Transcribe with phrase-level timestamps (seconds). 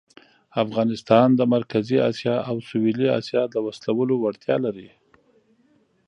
[0.63, 4.89] افغانستان د مرکزي آسیا او سویلي آسیا د وصلولو وړتیا لري.